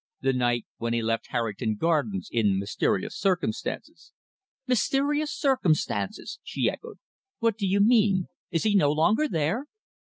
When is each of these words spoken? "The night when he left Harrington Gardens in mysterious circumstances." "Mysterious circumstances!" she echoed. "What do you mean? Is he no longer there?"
"The 0.21 0.33
night 0.33 0.65
when 0.77 0.93
he 0.93 1.03
left 1.03 1.27
Harrington 1.27 1.75
Gardens 1.75 2.27
in 2.31 2.57
mysterious 2.57 3.15
circumstances." 3.15 4.13
"Mysterious 4.65 5.31
circumstances!" 5.31 6.39
she 6.41 6.71
echoed. 6.71 6.97
"What 7.37 7.55
do 7.55 7.67
you 7.67 7.81
mean? 7.81 8.25
Is 8.49 8.63
he 8.63 8.73
no 8.73 8.91
longer 8.91 9.27
there?" 9.27 9.67